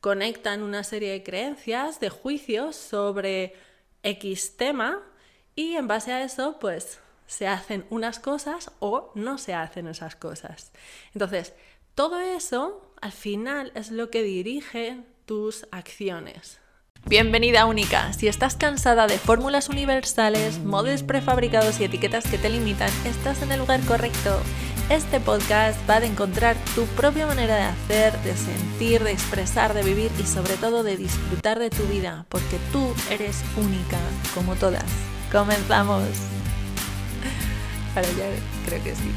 conectan 0.00 0.62
una 0.62 0.84
serie 0.84 1.12
de 1.12 1.22
creencias, 1.22 2.00
de 2.00 2.10
juicios 2.10 2.76
sobre 2.76 3.54
X 4.02 4.56
tema 4.56 5.02
y 5.54 5.74
en 5.74 5.88
base 5.88 6.12
a 6.12 6.22
eso 6.22 6.58
pues 6.60 7.00
se 7.26 7.46
hacen 7.46 7.84
unas 7.90 8.18
cosas 8.18 8.70
o 8.78 9.12
no 9.14 9.38
se 9.38 9.54
hacen 9.54 9.86
esas 9.88 10.16
cosas. 10.16 10.72
Entonces, 11.12 11.52
todo 11.94 12.20
eso 12.20 12.92
al 13.00 13.12
final 13.12 13.72
es 13.74 13.90
lo 13.90 14.10
que 14.10 14.22
dirige 14.22 15.02
tus 15.26 15.66
acciones. 15.70 16.58
Bienvenida 17.06 17.66
única. 17.66 18.12
Si 18.12 18.28
estás 18.28 18.56
cansada 18.56 19.06
de 19.06 19.18
fórmulas 19.18 19.68
universales, 19.68 20.58
modos 20.58 21.02
prefabricados 21.02 21.80
y 21.80 21.84
etiquetas 21.84 22.28
que 22.28 22.38
te 22.38 22.50
limitan, 22.50 22.90
estás 23.04 23.42
en 23.42 23.52
el 23.52 23.60
lugar 23.60 23.80
correcto. 23.86 24.40
Este 24.90 25.20
podcast 25.20 25.78
va 25.86 25.96
a 25.96 26.06
encontrar 26.06 26.56
tu 26.74 26.86
propia 26.86 27.26
manera 27.26 27.56
de 27.56 27.62
hacer, 27.62 28.18
de 28.20 28.34
sentir, 28.34 29.04
de 29.04 29.12
expresar, 29.12 29.74
de 29.74 29.82
vivir 29.82 30.10
y 30.18 30.22
sobre 30.22 30.56
todo 30.56 30.82
de 30.82 30.96
disfrutar 30.96 31.58
de 31.58 31.68
tu 31.68 31.82
vida, 31.82 32.24
porque 32.30 32.58
tú 32.72 32.94
eres 33.10 33.44
única, 33.58 33.98
como 34.34 34.56
todas. 34.56 34.86
Comenzamos. 35.30 36.08
Para 37.94 38.08
ya 38.12 38.30
creo 38.64 38.82
que 38.82 38.94
sí. 38.94 39.12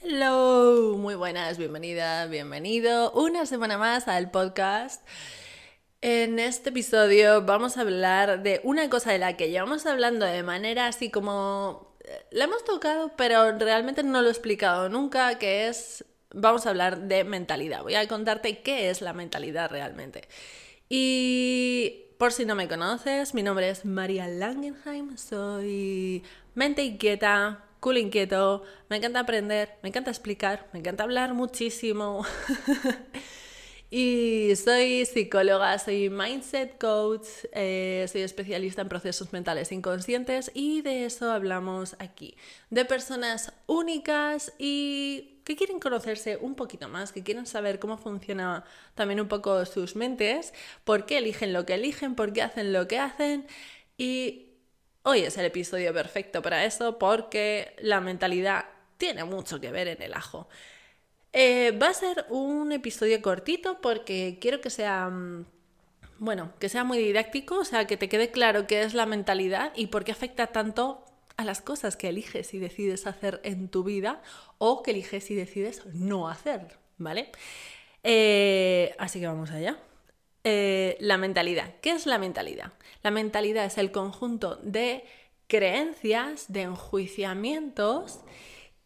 Hello, 0.00 0.96
muy 0.98 1.16
buenas, 1.16 1.58
bienvenida, 1.58 2.26
bienvenido 2.26 3.10
una 3.10 3.44
semana 3.44 3.76
más 3.76 4.06
al 4.06 4.30
podcast. 4.30 5.04
En 6.00 6.38
este 6.38 6.68
episodio 6.68 7.42
vamos 7.44 7.76
a 7.76 7.80
hablar 7.80 8.44
de 8.44 8.60
una 8.62 8.88
cosa 8.88 9.10
de 9.10 9.18
la 9.18 9.36
que 9.36 9.50
llevamos 9.50 9.84
hablando 9.84 10.26
de 10.26 10.44
manera 10.44 10.86
así 10.86 11.10
como 11.10 11.87
la 12.30 12.44
hemos 12.44 12.64
tocado, 12.64 13.12
pero 13.16 13.56
realmente 13.58 14.02
no 14.02 14.20
lo 14.20 14.28
he 14.28 14.30
explicado 14.30 14.88
nunca, 14.88 15.38
que 15.38 15.68
es, 15.68 16.04
vamos 16.30 16.66
a 16.66 16.70
hablar 16.70 17.02
de 17.02 17.24
mentalidad. 17.24 17.82
Voy 17.82 17.94
a 17.94 18.06
contarte 18.08 18.60
qué 18.60 18.90
es 18.90 19.00
la 19.00 19.12
mentalidad 19.12 19.70
realmente. 19.70 20.28
Y 20.88 22.06
por 22.18 22.32
si 22.32 22.44
no 22.44 22.54
me 22.54 22.68
conoces, 22.68 23.34
mi 23.34 23.42
nombre 23.42 23.70
es 23.70 23.84
María 23.84 24.26
Langenheim, 24.26 25.16
soy 25.16 26.24
mente 26.54 26.82
inquieta, 26.82 27.64
cool 27.80 27.98
inquieto, 27.98 28.64
me 28.88 28.96
encanta 28.96 29.20
aprender, 29.20 29.76
me 29.82 29.90
encanta 29.90 30.10
explicar, 30.10 30.68
me 30.72 30.80
encanta 30.80 31.04
hablar 31.04 31.34
muchísimo. 31.34 32.24
Y 33.90 34.54
soy 34.56 35.06
psicóloga, 35.06 35.78
soy 35.78 36.10
mindset 36.10 36.76
coach, 36.76 37.26
eh, 37.52 38.06
soy 38.12 38.20
especialista 38.20 38.82
en 38.82 38.88
procesos 38.90 39.32
mentales 39.32 39.72
inconscientes 39.72 40.50
y 40.52 40.82
de 40.82 41.06
eso 41.06 41.32
hablamos 41.32 41.96
aquí. 41.98 42.36
De 42.68 42.84
personas 42.84 43.50
únicas 43.66 44.52
y 44.58 45.40
que 45.44 45.56
quieren 45.56 45.80
conocerse 45.80 46.36
un 46.36 46.54
poquito 46.54 46.90
más, 46.90 47.12
que 47.12 47.22
quieren 47.22 47.46
saber 47.46 47.78
cómo 47.78 47.96
funciona 47.96 48.62
también 48.94 49.22
un 49.22 49.28
poco 49.28 49.64
sus 49.64 49.96
mentes, 49.96 50.52
por 50.84 51.06
qué 51.06 51.16
eligen 51.16 51.54
lo 51.54 51.64
que 51.64 51.72
eligen, 51.72 52.14
por 52.14 52.34
qué 52.34 52.42
hacen 52.42 52.74
lo 52.74 52.88
que 52.88 52.98
hacen. 52.98 53.46
Y 53.96 54.50
hoy 55.02 55.20
es 55.20 55.38
el 55.38 55.46
episodio 55.46 55.94
perfecto 55.94 56.42
para 56.42 56.66
eso 56.66 56.98
porque 56.98 57.74
la 57.78 58.02
mentalidad 58.02 58.66
tiene 58.98 59.24
mucho 59.24 59.60
que 59.60 59.70
ver 59.72 59.88
en 59.88 60.02
el 60.02 60.12
ajo. 60.12 60.46
Eh, 61.40 61.70
va 61.70 61.90
a 61.90 61.94
ser 61.94 62.26
un 62.30 62.72
episodio 62.72 63.22
cortito 63.22 63.80
porque 63.80 64.38
quiero 64.40 64.60
que 64.60 64.70
sea, 64.70 65.08
mm, 65.08 65.46
bueno, 66.18 66.52
que 66.58 66.68
sea 66.68 66.82
muy 66.82 66.98
didáctico, 66.98 67.60
o 67.60 67.64
sea, 67.64 67.86
que 67.86 67.96
te 67.96 68.08
quede 68.08 68.32
claro 68.32 68.66
qué 68.66 68.82
es 68.82 68.92
la 68.92 69.06
mentalidad 69.06 69.72
y 69.76 69.86
por 69.86 70.02
qué 70.02 70.10
afecta 70.10 70.48
tanto 70.48 71.04
a 71.36 71.44
las 71.44 71.60
cosas 71.60 71.96
que 71.96 72.08
eliges 72.08 72.54
y 72.54 72.58
decides 72.58 73.06
hacer 73.06 73.40
en 73.44 73.68
tu 73.68 73.84
vida 73.84 74.20
o 74.58 74.82
que 74.82 74.90
eliges 74.90 75.30
y 75.30 75.36
decides 75.36 75.86
no 75.94 76.28
hacer, 76.28 76.76
¿vale? 76.96 77.30
Eh, 78.02 78.96
así 78.98 79.20
que 79.20 79.28
vamos 79.28 79.52
allá. 79.52 79.78
Eh, 80.42 80.96
la 80.98 81.18
mentalidad. 81.18 81.72
¿Qué 81.82 81.92
es 81.92 82.06
la 82.06 82.18
mentalidad? 82.18 82.72
La 83.04 83.12
mentalidad 83.12 83.64
es 83.64 83.78
el 83.78 83.92
conjunto 83.92 84.56
de 84.56 85.04
creencias, 85.46 86.52
de 86.52 86.62
enjuiciamientos 86.62 88.22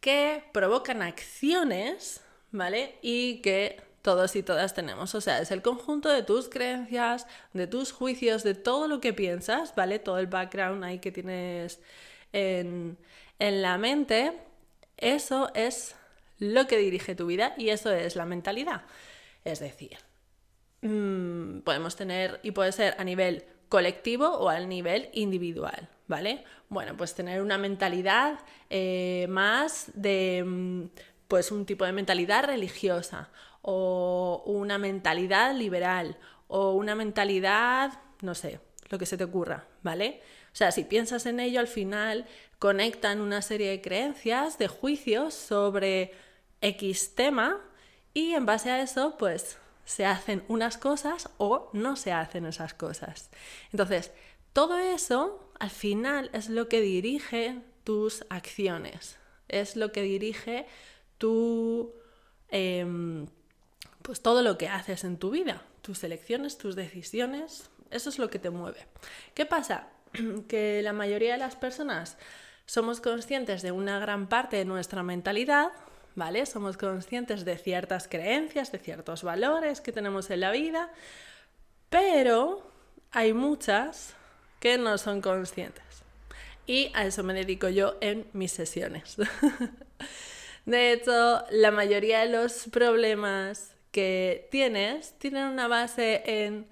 que 0.01 0.45
provocan 0.53 1.01
acciones 1.01 2.22
¿vale? 2.53 2.99
Y 3.03 3.41
que 3.43 3.81
todos 4.03 4.35
y 4.37 4.43
todas 4.43 4.75
tenemos. 4.75 5.15
O 5.15 5.21
sea, 5.21 5.41
es 5.41 5.51
el 5.51 5.63
conjunto 5.63 6.09
de 6.09 6.23
tus 6.23 6.49
creencias, 6.49 7.27
de 7.53 7.67
tus 7.67 7.93
juicios, 7.93 8.43
de 8.43 8.55
todo 8.55 8.89
lo 8.89 9.01
que 9.01 9.13
piensas, 9.13 9.75
¿vale? 9.75 9.99
Todo 9.99 10.19
el 10.19 10.27
background 10.27 10.85
ahí 10.85 10.99
que 10.99 11.13
tienes 11.13 11.81
en, 12.33 12.99
la 13.39 13.79
mente. 13.79 14.33
Eso 14.97 15.51
es 15.55 15.95
lo 16.39 16.67
que 16.67 16.77
dirige 16.79 17.15
tu 17.15 17.27
vida 17.27 17.55
y 17.57 17.71
eso 17.71 17.93
es 17.93 18.17
la 18.17 18.27
mentalidad. 18.27 18.83
Es 19.45 19.61
decir, 19.61 19.97
mm, 20.83 21.61
podemos 21.61 21.97
tener, 21.97 22.41
y 22.43 22.51
puede 22.51 22.73
ser 22.73 22.95
a 22.99 23.05
nivel 23.05 23.45
colectivo 23.69 24.29
o 24.29 24.49
a 24.49 24.61
nivel 24.61 25.09
individual, 25.13 25.89
¿vale? 26.07 26.45
Bueno, 26.69 26.97
pues 26.97 27.15
tener 27.15 27.41
una 27.41 27.59
mentalidad 27.59 28.39
eh, 28.71 29.27
más 29.29 29.91
de 29.95 30.45
mm, 30.45 30.85
pues 31.33 31.51
un 31.51 31.65
tipo 31.65 31.87
de 31.87 31.93
mentalidad 31.93 32.45
religiosa 32.45 33.31
o 33.63 34.43
una 34.45 34.77
mentalidad 34.77 35.55
liberal 35.55 36.19
o 36.47 36.73
una 36.73 36.95
mentalidad, 36.95 38.01
no 38.21 38.35
sé, 38.35 38.61
lo 38.91 38.99
que 38.99 39.07
se 39.07 39.17
te 39.17 39.25
ocurra, 39.25 39.65
¿vale? 39.83 40.21
O 40.53 40.55
sea, 40.55 40.73
si 40.73 40.85
piensas 40.85 41.25
en 41.25 41.41
ello, 41.41 41.59
al 41.59 41.69
final 41.69 42.27
conectan 42.59 43.23
una 43.23 43.41
serie 43.41 43.71
de 43.71 43.81
creencias, 43.81 44.59
de 44.59 44.69
juicios 44.69 45.33
sobre 45.33 46.13
X 46.61 47.15
tema 47.15 47.63
y 48.13 48.35
en 48.35 48.45
base 48.45 48.71
a 48.71 48.83
eso, 48.83 49.17
pues 49.17 49.57
se 49.87 50.05
hacen 50.05 50.45
unas 50.49 50.77
cosas 50.77 51.31
o 51.39 51.71
no 51.73 51.97
se 51.97 52.13
hacen 52.13 52.45
esas 52.45 52.75
cosas. 52.75 53.31
Entonces, 53.71 54.13
todo 54.53 54.77
eso 54.77 55.51
al 55.59 55.71
final 55.71 56.29
es 56.35 56.51
lo 56.51 56.69
que 56.69 56.83
dirige 56.83 57.63
tus 57.85 58.27
acciones, 58.29 59.17
es 59.49 59.77
lo 59.77 59.93
que 59.93 60.03
dirige 60.03 60.67
tú, 61.23 61.95
em, 62.49 63.29
pues 64.03 64.21
todo 64.23 64.43
lo 64.43 64.59
que 64.59 64.67
haces 64.67 65.05
en 65.05 65.19
tu 65.19 65.31
vida, 65.31 65.63
tus 65.81 66.03
elecciones, 66.03 66.59
tus 66.59 66.75
decisiones, 66.75 67.71
eso 67.93 68.11
es 68.11 68.19
lo 68.19 68.29
que 68.29 68.41
te 68.41 68.51
mueve. 68.51 68.89
¿Qué 69.33 69.47
pasa? 69.47 69.87
que 70.49 70.81
la 70.83 70.93
mayoría 70.93 71.35
de 71.35 71.39
las 71.39 71.55
personas 71.55 72.19
somos 72.67 73.01
conscientes 73.01 73.63
de 73.63 73.71
una 73.71 74.01
gran 74.01 74.29
parte 74.29 74.57
de 74.57 74.65
nuestra 74.65 75.05
mentalidad, 75.05 75.71
¿vale? 76.17 76.45
Somos 76.45 76.77
conscientes 76.77 77.45
de 77.45 77.57
ciertas 77.57 78.09
creencias, 78.09 78.73
de 78.73 78.81
ciertos 78.81 79.23
valores 79.23 79.81
que 79.81 79.93
tenemos 79.93 80.29
en 80.31 80.41
la 80.41 80.51
vida, 80.51 80.91
pero 81.89 82.69
hay 83.13 83.33
muchas 83.33 84.17
que 84.59 84.77
no 84.77 84.99
son 84.99 85.21
conscientes. 85.21 86.03
Y 86.67 86.91
a 86.95 87.07
eso 87.07 87.23
me 87.23 87.33
dedico 87.33 87.69
yo 87.69 87.97
en 88.01 88.27
mis 88.33 88.51
sesiones. 88.51 89.19
De 90.65 90.93
hecho, 90.93 91.45
la 91.51 91.71
mayoría 91.71 92.21
de 92.21 92.29
los 92.29 92.69
problemas 92.71 93.75
que 93.91 94.49
tienes 94.51 95.19
tienen 95.19 95.47
una 95.47 95.69
base 95.69 96.23
en 96.25 96.69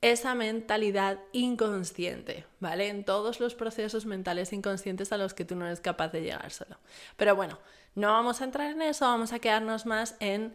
esa 0.00 0.34
mentalidad 0.34 1.18
inconsciente, 1.32 2.46
¿vale? 2.60 2.88
En 2.88 3.04
todos 3.04 3.40
los 3.40 3.54
procesos 3.54 4.06
mentales 4.06 4.52
inconscientes 4.52 5.12
a 5.12 5.16
los 5.16 5.34
que 5.34 5.44
tú 5.44 5.56
no 5.56 5.66
eres 5.66 5.80
capaz 5.80 6.08
de 6.08 6.22
llegar 6.22 6.50
solo. 6.52 6.78
Pero 7.16 7.34
bueno, 7.34 7.58
no 7.94 8.12
vamos 8.12 8.40
a 8.40 8.44
entrar 8.44 8.70
en 8.70 8.82
eso, 8.82 9.06
vamos 9.06 9.32
a 9.32 9.40
quedarnos 9.40 9.86
más 9.86 10.16
en 10.20 10.54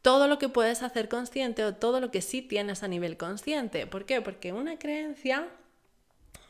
todo 0.00 0.26
lo 0.26 0.38
que 0.38 0.48
puedes 0.48 0.82
hacer 0.82 1.08
consciente 1.08 1.64
o 1.64 1.74
todo 1.74 2.00
lo 2.00 2.10
que 2.10 2.22
sí 2.22 2.42
tienes 2.42 2.82
a 2.82 2.88
nivel 2.88 3.16
consciente. 3.16 3.86
¿Por 3.86 4.06
qué? 4.06 4.20
Porque 4.20 4.52
una 4.52 4.78
creencia, 4.78 5.48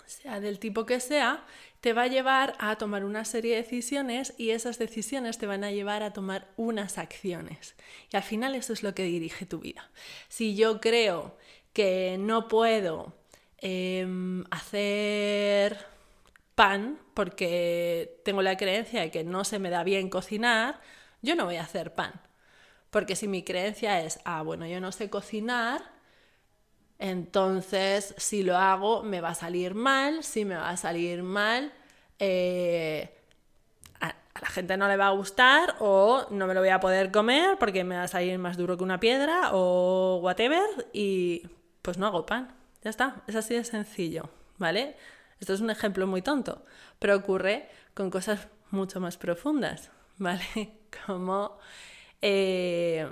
sea 0.06 0.40
del 0.40 0.58
tipo 0.58 0.86
que 0.86 1.00
sea, 1.00 1.44
te 1.80 1.92
va 1.92 2.02
a 2.02 2.06
llevar 2.08 2.54
a 2.58 2.76
tomar 2.76 3.04
una 3.04 3.24
serie 3.24 3.56
de 3.56 3.62
decisiones 3.62 4.34
y 4.38 4.50
esas 4.50 4.78
decisiones 4.78 5.38
te 5.38 5.46
van 5.46 5.64
a 5.64 5.70
llevar 5.70 6.02
a 6.02 6.12
tomar 6.12 6.48
unas 6.56 6.96
acciones. 6.98 7.74
Y 8.10 8.16
al 8.16 8.22
final 8.22 8.54
eso 8.54 8.72
es 8.72 8.82
lo 8.82 8.94
que 8.94 9.02
dirige 9.02 9.44
tu 9.46 9.58
vida. 9.58 9.90
Si 10.28 10.54
yo 10.54 10.80
creo 10.80 11.36
que 11.74 12.16
no 12.18 12.48
puedo 12.48 13.12
em, 13.58 14.44
hacer 14.50 15.86
pan 16.54 16.98
porque 17.14 18.20
tengo 18.24 18.42
la 18.42 18.56
creencia 18.56 19.02
de 19.02 19.10
que 19.10 19.24
no 19.24 19.44
se 19.44 19.58
me 19.58 19.70
da 19.70 19.84
bien 19.84 20.08
cocinar, 20.08 20.80
yo 21.20 21.36
no 21.36 21.44
voy 21.44 21.56
a 21.56 21.64
hacer 21.64 21.92
pan. 21.94 22.20
Porque 22.90 23.16
si 23.16 23.28
mi 23.28 23.42
creencia 23.42 24.00
es, 24.00 24.20
ah, 24.24 24.42
bueno, 24.42 24.66
yo 24.66 24.80
no 24.80 24.92
sé 24.92 25.10
cocinar, 25.10 25.82
entonces, 26.98 28.14
si 28.18 28.42
lo 28.42 28.56
hago, 28.56 29.02
me 29.02 29.20
va 29.20 29.30
a 29.30 29.34
salir 29.34 29.74
mal. 29.74 30.22
Si 30.22 30.44
me 30.44 30.56
va 30.56 30.70
a 30.70 30.76
salir 30.76 31.22
mal, 31.22 31.72
eh, 32.18 33.14
a, 34.00 34.14
la 34.40 34.48
gente 34.48 34.76
no 34.76 34.88
le 34.88 34.96
va 34.96 35.08
a 35.08 35.10
gustar 35.10 35.76
o 35.80 36.26
no 36.30 36.46
me 36.46 36.54
lo 36.54 36.60
voy 36.60 36.68
a 36.70 36.80
poder 36.80 37.10
comer 37.10 37.58
porque 37.58 37.84
me 37.84 37.96
va 37.96 38.04
a 38.04 38.08
salir 38.08 38.38
más 38.38 38.56
duro 38.56 38.76
que 38.76 38.84
una 38.84 39.00
piedra 39.00 39.50
o 39.52 40.20
whatever 40.22 40.64
y 40.92 41.48
pues 41.82 41.98
no 41.98 42.06
hago 42.06 42.26
pan. 42.26 42.54
Ya 42.82 42.90
está, 42.90 43.22
es 43.26 43.36
así 43.36 43.54
de 43.54 43.64
sencillo, 43.64 44.28
¿vale? 44.58 44.96
Esto 45.40 45.54
es 45.54 45.60
un 45.60 45.70
ejemplo 45.70 46.06
muy 46.06 46.22
tonto, 46.22 46.64
pero 46.98 47.16
ocurre 47.16 47.68
con 47.94 48.10
cosas 48.10 48.48
mucho 48.70 49.00
más 49.00 49.16
profundas, 49.16 49.90
¿vale? 50.18 50.78
Como 51.06 51.58
eh, 52.22 53.10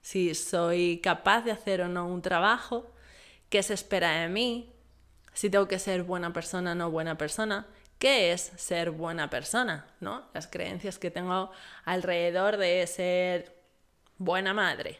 si 0.00 0.34
soy 0.34 1.00
capaz 1.02 1.42
de 1.42 1.50
hacer 1.52 1.82
o 1.82 1.88
no 1.88 2.06
un 2.06 2.22
trabajo, 2.22 2.93
qué 3.54 3.62
se 3.62 3.74
espera 3.74 4.20
de 4.20 4.28
mí, 4.28 4.68
si 5.32 5.48
tengo 5.48 5.68
que 5.68 5.78
ser 5.78 6.02
buena 6.02 6.32
persona 6.32 6.72
o 6.72 6.74
no 6.74 6.90
buena 6.90 7.16
persona, 7.16 7.68
qué 8.00 8.32
es 8.32 8.50
ser 8.56 8.90
buena 8.90 9.30
persona, 9.30 9.86
¿no? 10.00 10.24
Las 10.34 10.48
creencias 10.48 10.98
que 10.98 11.12
tengo 11.12 11.52
alrededor 11.84 12.56
de 12.56 12.84
ser 12.88 13.54
buena 14.18 14.54
madre. 14.54 14.98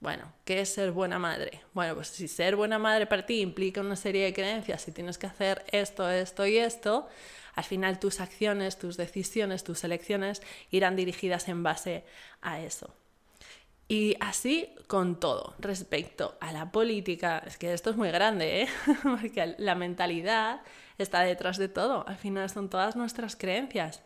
Bueno, 0.00 0.32
¿qué 0.46 0.62
es 0.62 0.72
ser 0.72 0.90
buena 0.90 1.18
madre? 1.18 1.60
Bueno, 1.74 1.96
pues 1.96 2.08
si 2.08 2.28
ser 2.28 2.56
buena 2.56 2.78
madre 2.78 3.04
para 3.04 3.26
ti 3.26 3.42
implica 3.42 3.82
una 3.82 3.96
serie 3.96 4.24
de 4.24 4.32
creencias, 4.32 4.80
si 4.80 4.92
tienes 4.92 5.18
que 5.18 5.26
hacer 5.26 5.62
esto, 5.70 6.10
esto 6.10 6.46
y 6.46 6.56
esto, 6.56 7.10
al 7.56 7.64
final 7.64 7.98
tus 7.98 8.20
acciones, 8.20 8.78
tus 8.78 8.96
decisiones, 8.96 9.64
tus 9.64 9.84
elecciones 9.84 10.40
irán 10.70 10.96
dirigidas 10.96 11.46
en 11.48 11.62
base 11.62 12.06
a 12.40 12.58
eso. 12.58 12.94
Y 13.88 14.16
así 14.20 14.68
con 14.86 15.20
todo. 15.20 15.54
Respecto 15.58 16.36
a 16.40 16.52
la 16.52 16.72
política, 16.72 17.42
es 17.46 17.56
que 17.56 17.72
esto 17.72 17.90
es 17.90 17.96
muy 17.96 18.10
grande, 18.10 18.62
¿eh? 18.62 18.68
porque 19.02 19.54
la 19.58 19.74
mentalidad 19.74 20.60
está 20.98 21.20
detrás 21.20 21.56
de 21.56 21.68
todo. 21.68 22.06
Al 22.08 22.16
final 22.16 22.50
son 22.50 22.68
todas 22.68 22.96
nuestras 22.96 23.36
creencias. 23.36 24.02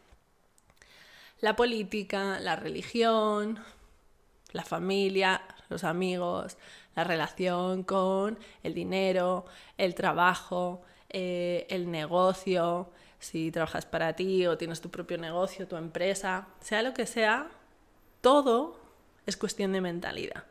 La 1.40 1.56
política, 1.56 2.38
la 2.40 2.56
religión, 2.56 3.58
la 4.52 4.64
familia, 4.64 5.42
los 5.70 5.84
amigos, 5.84 6.58
la 6.94 7.04
relación 7.04 7.82
con 7.82 8.38
el 8.62 8.74
dinero, 8.74 9.46
el 9.78 9.94
trabajo, 9.94 10.82
eh, 11.08 11.66
el 11.70 11.90
negocio, 11.90 12.90
si 13.18 13.50
trabajas 13.50 13.86
para 13.86 14.14
ti 14.14 14.46
o 14.46 14.58
tienes 14.58 14.80
tu 14.80 14.90
propio 14.90 15.18
negocio, 15.18 15.66
tu 15.66 15.76
empresa, 15.76 16.48
sea 16.60 16.82
lo 16.82 16.92
que 16.92 17.06
sea, 17.06 17.48
todo 18.20 18.79
es 19.26 19.36
cuestión 19.36 19.72
de 19.72 19.80
mentalidad. 19.80 20.44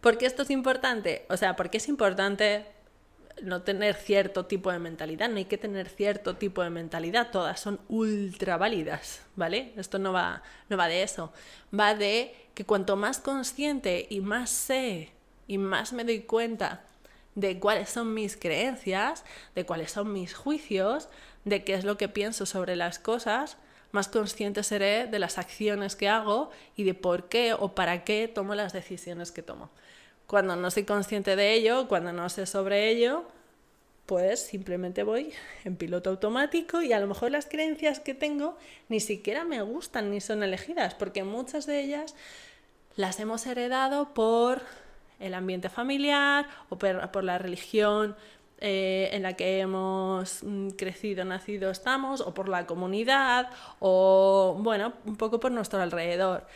¿Por 0.00 0.18
qué 0.18 0.26
esto 0.26 0.42
es 0.42 0.50
importante? 0.50 1.26
O 1.28 1.36
sea, 1.36 1.56
porque 1.56 1.78
es 1.78 1.88
importante 1.88 2.66
no 3.42 3.62
tener 3.62 3.94
cierto 3.94 4.46
tipo 4.46 4.72
de 4.72 4.78
mentalidad, 4.78 5.28
no 5.28 5.36
hay 5.36 5.44
que 5.44 5.58
tener 5.58 5.88
cierto 5.88 6.36
tipo 6.36 6.62
de 6.62 6.70
mentalidad, 6.70 7.30
todas 7.30 7.60
son 7.60 7.80
ultra 7.88 8.56
válidas, 8.56 9.22
¿vale? 9.36 9.72
Esto 9.76 9.98
no 9.98 10.12
va, 10.12 10.42
no 10.68 10.76
va 10.76 10.88
de 10.88 11.02
eso, 11.02 11.32
va 11.78 11.94
de 11.94 12.34
que 12.54 12.64
cuanto 12.64 12.96
más 12.96 13.20
consciente 13.20 14.06
y 14.10 14.20
más 14.20 14.50
sé 14.50 15.12
y 15.46 15.58
más 15.58 15.92
me 15.92 16.04
doy 16.04 16.20
cuenta 16.20 16.84
de 17.34 17.60
cuáles 17.60 17.90
son 17.90 18.14
mis 18.14 18.36
creencias, 18.36 19.24
de 19.54 19.64
cuáles 19.64 19.92
son 19.92 20.12
mis 20.12 20.34
juicios, 20.34 21.08
de 21.44 21.62
qué 21.62 21.74
es 21.74 21.84
lo 21.84 21.96
que 21.96 22.08
pienso 22.08 22.46
sobre 22.46 22.74
las 22.74 22.98
cosas, 22.98 23.56
más 23.90 24.08
consciente 24.08 24.62
seré 24.62 25.06
de 25.06 25.18
las 25.18 25.38
acciones 25.38 25.96
que 25.96 26.08
hago 26.08 26.50
y 26.76 26.84
de 26.84 26.94
por 26.94 27.28
qué 27.28 27.54
o 27.54 27.74
para 27.74 28.04
qué 28.04 28.28
tomo 28.28 28.54
las 28.54 28.72
decisiones 28.72 29.32
que 29.32 29.42
tomo. 29.42 29.70
Cuando 30.26 30.56
no 30.56 30.70
soy 30.70 30.84
consciente 30.84 31.36
de 31.36 31.54
ello, 31.54 31.88
cuando 31.88 32.12
no 32.12 32.28
sé 32.28 32.44
sobre 32.46 32.90
ello, 32.90 33.24
pues 34.08 34.40
simplemente 34.40 35.02
voy 35.02 35.32
en 35.64 35.76
piloto 35.76 36.10
automático 36.10 36.80
y 36.80 36.92
a 36.92 37.00
lo 37.00 37.06
mejor 37.06 37.30
las 37.30 37.46
creencias 37.46 38.00
que 38.00 38.14
tengo 38.14 38.56
ni 38.88 39.00
siquiera 39.00 39.44
me 39.44 39.60
gustan 39.62 40.10
ni 40.10 40.20
son 40.20 40.42
elegidas, 40.42 40.94
porque 40.94 41.24
muchas 41.24 41.66
de 41.66 41.80
ellas 41.80 42.14
las 42.96 43.20
hemos 43.20 43.46
heredado 43.46 44.14
por 44.14 44.62
el 45.20 45.34
ambiente 45.34 45.68
familiar 45.68 46.46
o 46.68 46.78
por, 46.78 47.24
la 47.24 47.38
religión 47.38 48.16
eh, 48.60 49.10
en 49.12 49.22
la 49.22 49.34
que 49.34 49.60
hemos 49.60 50.42
mm, 50.42 50.70
crecido, 50.70 51.24
nacido, 51.24 51.70
estamos, 51.70 52.20
o 52.20 52.34
por 52.34 52.48
la 52.48 52.66
comunidad, 52.66 53.50
o 53.78 54.56
bueno, 54.58 54.94
un 55.04 55.16
poco 55.16 55.38
por 55.38 55.52
nuestro 55.52 55.80
alrededor. 55.80 56.46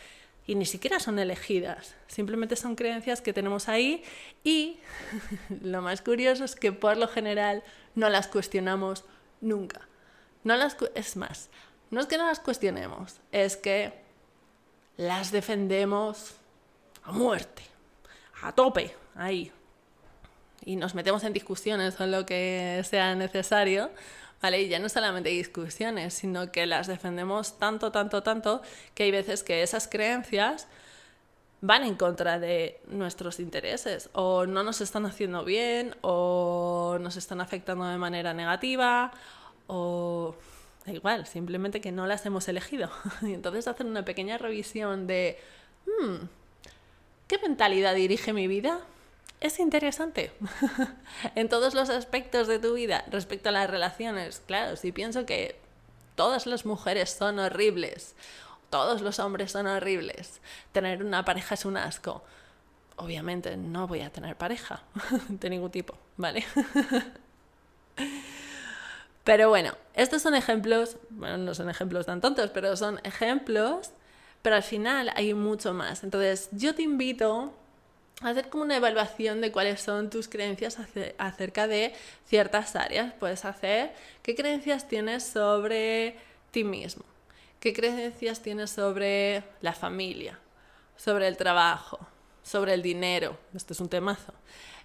Y 0.45 0.55
ni 0.55 0.65
siquiera 0.65 0.99
son 0.99 1.19
elegidas, 1.19 1.95
simplemente 2.07 2.57
son 2.57 2.75
creencias 2.75 3.21
que 3.21 3.31
tenemos 3.31 3.69
ahí 3.69 4.03
y 4.43 4.79
lo 5.61 5.81
más 5.81 6.01
curioso 6.01 6.43
es 6.43 6.55
que 6.55 6.73
por 6.73 6.97
lo 6.97 7.07
general 7.07 7.63
no 7.95 8.09
las 8.09 8.27
cuestionamos 8.27 9.05
nunca. 9.39 9.87
No 10.43 10.57
las, 10.57 10.75
es 10.95 11.15
más, 11.15 11.49
no 11.89 12.01
es 12.01 12.07
que 12.07 12.17
no 12.17 12.25
las 12.25 12.41
cuestionemos, 12.41 13.21
es 13.31 13.55
que 13.55 13.93
las 14.97 15.31
defendemos 15.31 16.35
a 17.03 17.13
muerte, 17.13 17.63
a 18.41 18.51
tope, 18.51 18.93
ahí, 19.15 19.53
y 20.65 20.75
nos 20.75 20.95
metemos 20.95 21.23
en 21.23 21.33
discusiones 21.33 21.99
o 21.99 22.05
lo 22.05 22.25
que 22.25 22.81
sea 22.87 23.15
necesario, 23.15 23.91
¿vale? 24.41 24.61
Y 24.61 24.69
ya 24.69 24.79
no 24.79 24.89
solamente 24.89 25.29
discusiones, 25.29 26.13
sino 26.13 26.51
que 26.51 26.65
las 26.65 26.87
defendemos 26.87 27.57
tanto, 27.59 27.91
tanto, 27.91 28.23
tanto, 28.23 28.61
que 28.93 29.03
hay 29.03 29.11
veces 29.11 29.43
que 29.43 29.63
esas 29.63 29.87
creencias 29.87 30.67
van 31.61 31.83
en 31.83 31.95
contra 31.95 32.39
de 32.39 32.81
nuestros 32.87 33.39
intereses 33.39 34.09
o 34.11 34.45
no 34.45 34.63
nos 34.63 34.81
están 34.81 35.05
haciendo 35.05 35.45
bien 35.45 35.95
o 36.01 36.97
nos 36.99 37.15
están 37.15 37.39
afectando 37.39 37.85
de 37.85 37.97
manera 37.97 38.33
negativa 38.33 39.11
o 39.67 40.35
da 40.85 40.91
igual, 40.91 41.25
simplemente 41.25 41.79
que 41.79 41.93
no 41.93 42.05
las 42.05 42.25
hemos 42.25 42.47
elegido. 42.47 42.89
Y 43.21 43.33
entonces 43.33 43.67
hacer 43.67 43.85
una 43.85 44.03
pequeña 44.03 44.37
revisión 44.37 45.07
de, 45.07 45.39
hmm, 45.85 46.15
¿qué 47.27 47.37
mentalidad 47.39 47.95
dirige 47.95 48.33
mi 48.33 48.47
vida? 48.47 48.81
Es 49.43 49.59
interesante 49.59 50.31
en 51.35 51.49
todos 51.49 51.73
los 51.73 51.89
aspectos 51.89 52.47
de 52.47 52.59
tu 52.59 52.73
vida 52.73 53.03
respecto 53.11 53.49
a 53.49 53.51
las 53.51 53.69
relaciones. 53.69 54.41
Claro, 54.47 54.77
si 54.77 54.91
pienso 54.91 55.25
que 55.25 55.59
todas 56.15 56.45
las 56.45 56.65
mujeres 56.65 57.09
son 57.09 57.39
horribles, 57.39 58.15
todos 58.69 59.01
los 59.01 59.19
hombres 59.19 59.51
son 59.51 59.67
horribles, 59.67 60.39
tener 60.71 61.03
una 61.03 61.25
pareja 61.25 61.55
es 61.55 61.65
un 61.65 61.77
asco. 61.77 62.23
Obviamente 62.95 63.57
no 63.57 63.87
voy 63.87 64.01
a 64.01 64.11
tener 64.11 64.37
pareja 64.37 64.81
de 65.27 65.49
ningún 65.49 65.71
tipo, 65.71 65.97
¿vale? 66.15 66.45
Pero 69.23 69.49
bueno, 69.49 69.73
estos 69.93 70.21
son 70.21 70.35
ejemplos, 70.35 70.97
bueno, 71.09 71.37
no 71.37 71.53
son 71.53 71.69
ejemplos 71.69 72.05
tan 72.05 72.19
tontos, 72.19 72.49
pero 72.49 72.75
son 72.75 72.99
ejemplos, 73.05 73.91
pero 74.41 74.57
al 74.57 74.63
final 74.63 75.11
hay 75.15 75.33
mucho 75.33 75.73
más. 75.73 76.03
Entonces, 76.03 76.49
yo 76.51 76.75
te 76.75 76.81
invito 76.81 77.53
hacer 78.21 78.49
como 78.49 78.63
una 78.63 78.77
evaluación 78.77 79.41
de 79.41 79.51
cuáles 79.51 79.81
son 79.81 80.09
tus 80.09 80.27
creencias 80.27 80.77
acerca 81.17 81.67
de 81.67 81.93
ciertas 82.25 82.75
áreas. 82.75 83.13
Puedes 83.19 83.45
hacer 83.45 83.93
qué 84.21 84.35
creencias 84.35 84.87
tienes 84.87 85.23
sobre 85.23 86.17
ti 86.51 86.63
mismo, 86.63 87.03
qué 87.59 87.73
creencias 87.73 88.41
tienes 88.41 88.69
sobre 88.69 89.43
la 89.61 89.73
familia, 89.73 90.39
sobre 90.95 91.27
el 91.27 91.37
trabajo, 91.37 91.99
sobre 92.43 92.73
el 92.73 92.81
dinero, 92.81 93.37
esto 93.55 93.73
es 93.73 93.79
un 93.79 93.89
temazo, 93.89 94.33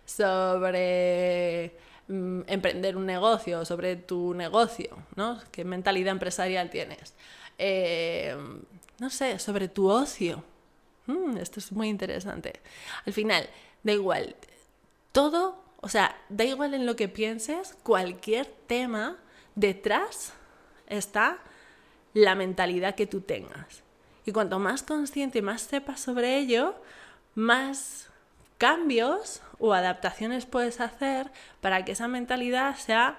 sobre 0.07 1.76
mm, 2.09 2.43
emprender 2.47 2.97
un 2.97 3.05
negocio, 3.07 3.64
sobre 3.64 3.97
tu 3.97 4.33
negocio, 4.35 4.97
¿no? 5.17 5.41
¿Qué 5.50 5.64
mentalidad 5.64 6.12
empresarial 6.12 6.71
tienes? 6.71 7.14
Eh, 7.59 8.37
no 8.99 9.11
sé, 9.11 9.38
sobre 9.38 9.69
tu 9.69 9.91
ocio, 9.91 10.43
Mm, 11.09 11.38
esto 11.38 11.59
es 11.59 11.73
muy 11.73 11.88
interesante. 11.88 12.61
Al 13.07 13.12
final, 13.12 13.49
da 13.83 13.93
igual, 13.93 14.37
todo, 15.11 15.61
o 15.81 15.88
sea, 15.88 16.17
da 16.29 16.45
igual 16.45 16.75
en 16.75 16.87
lo 16.87 16.95
que 16.97 17.09
pienses, 17.09 17.77
cualquier 17.83 18.47
tema, 18.67 19.17
detrás 19.55 20.35
está 20.87 21.38
la 22.15 22.35
mentalidad 22.35 22.95
que 22.95 23.07
tú 23.07 23.23
tengas. 23.23 23.83
Y 24.27 24.33
cuanto 24.33 24.59
más 24.59 24.83
consciente 24.83 25.38
y 25.38 25.43
más 25.43 25.62
sepas 25.62 26.00
sobre 26.00 26.38
ello, 26.38 26.75
más 27.35 28.09
cambios 28.59 29.41
o 29.59 29.73
adaptaciones 29.73 30.45
puedes 30.45 30.81
hacer 30.81 31.31
para 31.62 31.85
que 31.85 31.93
esa 31.93 32.09
mentalidad 32.09 32.77
sea 32.77 33.19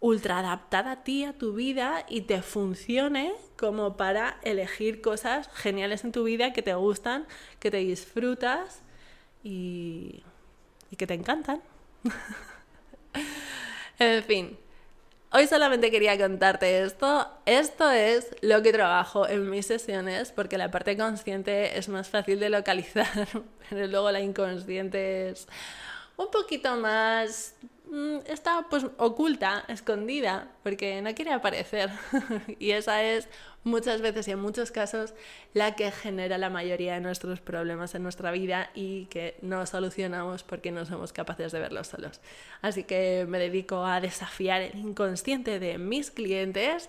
ultra 0.00 0.38
adaptada 0.38 0.92
a 0.92 1.04
ti, 1.04 1.24
a 1.24 1.32
tu 1.32 1.54
vida 1.54 2.04
y 2.08 2.22
te 2.22 2.42
funcione 2.42 3.32
como 3.56 3.96
para 3.96 4.38
elegir 4.42 5.00
cosas 5.00 5.48
geniales 5.54 6.04
en 6.04 6.12
tu 6.12 6.24
vida 6.24 6.52
que 6.52 6.62
te 6.62 6.74
gustan, 6.74 7.26
que 7.58 7.70
te 7.70 7.78
disfrutas 7.78 8.82
y, 9.42 10.22
y 10.90 10.96
que 10.96 11.06
te 11.06 11.14
encantan. 11.14 11.62
en 13.98 14.22
fin, 14.24 14.58
hoy 15.32 15.46
solamente 15.46 15.90
quería 15.90 16.18
contarte 16.18 16.82
esto. 16.82 17.26
Esto 17.46 17.90
es 17.90 18.36
lo 18.42 18.62
que 18.62 18.72
trabajo 18.72 19.26
en 19.26 19.48
mis 19.48 19.66
sesiones 19.66 20.30
porque 20.32 20.58
la 20.58 20.70
parte 20.70 20.96
consciente 20.96 21.78
es 21.78 21.88
más 21.88 22.08
fácil 22.08 22.38
de 22.38 22.50
localizar, 22.50 23.28
pero 23.70 23.86
luego 23.86 24.10
la 24.10 24.20
inconsciente 24.20 25.30
es 25.30 25.48
un 26.16 26.30
poquito 26.30 26.76
más 26.76 27.54
está 28.26 28.66
pues 28.68 28.86
oculta, 28.98 29.64
escondida, 29.68 30.48
porque 30.62 31.00
no 31.02 31.14
quiere 31.14 31.32
aparecer. 31.32 31.90
y 32.58 32.72
esa 32.72 33.02
es 33.02 33.28
muchas 33.66 34.00
veces 34.00 34.28
y 34.28 34.30
en 34.30 34.38
muchos 34.38 34.70
casos 34.70 35.12
la 35.52 35.74
que 35.74 35.90
genera 35.90 36.38
la 36.38 36.50
mayoría 36.50 36.94
de 36.94 37.00
nuestros 37.00 37.40
problemas 37.40 37.94
en 37.94 38.02
nuestra 38.02 38.30
vida 38.30 38.70
y 38.74 39.06
que 39.06 39.36
no 39.42 39.66
solucionamos 39.66 40.44
porque 40.44 40.70
no 40.70 40.86
somos 40.86 41.12
capaces 41.12 41.52
de 41.52 41.58
verlos 41.58 41.88
solos. 41.88 42.20
Así 42.62 42.84
que 42.84 43.26
me 43.28 43.38
dedico 43.38 43.84
a 43.84 44.00
desafiar 44.00 44.62
el 44.62 44.78
inconsciente 44.78 45.58
de 45.58 45.78
mis 45.78 46.10
clientes 46.10 46.88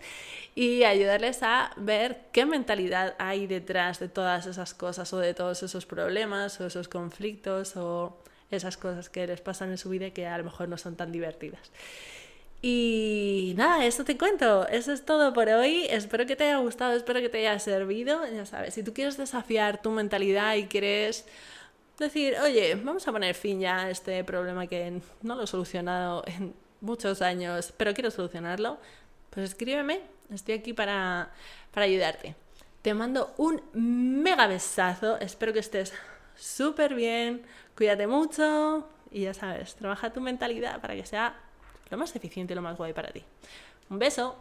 y 0.55 0.83
ayudarles 0.83 1.41
a 1.41 1.71
ver 1.77 2.21
qué 2.31 2.45
mentalidad 2.45 3.15
hay 3.17 3.47
detrás 3.47 3.99
de 3.99 4.07
todas 4.07 4.45
esas 4.45 4.73
cosas 4.73 5.11
o 5.13 5.17
de 5.17 5.33
todos 5.33 5.63
esos 5.63 5.85
problemas 5.85 6.61
o 6.61 6.67
esos 6.67 6.87
conflictos 6.87 7.75
o 7.75 8.17
esas 8.51 8.77
cosas 8.77 9.09
que 9.09 9.27
les 9.27 9.41
pasan 9.41 9.71
en 9.71 9.77
su 9.77 9.89
vida 9.89 10.07
y 10.07 10.11
que 10.11 10.27
a 10.27 10.37
lo 10.37 10.43
mejor 10.43 10.69
no 10.69 10.77
son 10.77 10.95
tan 10.95 11.11
divertidas. 11.11 11.71
Y 12.61 13.53
nada, 13.55 13.85
eso 13.85 14.03
te 14.03 14.17
cuento. 14.17 14.67
Eso 14.67 14.91
es 14.91 15.05
todo 15.05 15.33
por 15.33 15.47
hoy. 15.49 15.85
Espero 15.89 16.25
que 16.25 16.35
te 16.35 16.45
haya 16.45 16.57
gustado, 16.57 16.93
espero 16.93 17.19
que 17.21 17.29
te 17.29 17.39
haya 17.39 17.59
servido. 17.59 18.25
Ya 18.27 18.45
sabes, 18.45 18.73
si 18.73 18.83
tú 18.83 18.93
quieres 18.93 19.17
desafiar 19.17 19.81
tu 19.81 19.91
mentalidad 19.91 20.55
y 20.55 20.67
quieres 20.67 21.25
decir, 21.99 22.35
oye, 22.43 22.75
vamos 22.75 23.07
a 23.07 23.11
poner 23.11 23.35
fin 23.35 23.59
ya 23.59 23.85
a 23.85 23.89
este 23.89 24.23
problema 24.23 24.67
que 24.67 25.01
no 25.21 25.35
lo 25.35 25.43
he 25.43 25.47
solucionado 25.47 26.23
en 26.25 26.53
muchos 26.81 27.21
años, 27.21 27.73
pero 27.77 27.93
quiero 27.93 28.11
solucionarlo, 28.11 28.77
pues 29.29 29.51
escríbeme. 29.51 30.01
Estoy 30.33 30.55
aquí 30.55 30.73
para, 30.73 31.31
para 31.71 31.85
ayudarte. 31.85 32.35
Te 32.81 32.93
mando 32.93 33.33
un 33.37 33.61
mega 33.73 34.47
besazo. 34.47 35.17
Espero 35.19 35.53
que 35.53 35.59
estés 35.59 35.93
súper 36.37 36.95
bien. 36.95 37.43
Cuídate 37.75 38.07
mucho. 38.07 38.87
Y 39.11 39.23
ya 39.23 39.33
sabes, 39.33 39.75
trabaja 39.75 40.11
tu 40.11 40.21
mentalidad 40.21 40.81
para 40.81 40.95
que 40.95 41.05
sea 41.05 41.35
lo 41.89 41.97
más 41.97 42.15
eficiente 42.15 42.53
y 42.53 42.55
lo 42.55 42.61
más 42.61 42.77
guay 42.77 42.93
para 42.93 43.11
ti. 43.11 43.23
Un 43.89 43.99
beso. 43.99 44.37